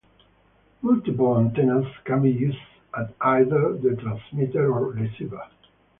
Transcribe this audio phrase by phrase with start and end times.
[0.81, 2.57] Multiple antennas can be used
[2.97, 5.43] at either the transmitter or receiver.